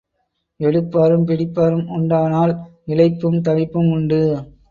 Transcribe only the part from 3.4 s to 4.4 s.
தவிப்பும் உண்டு.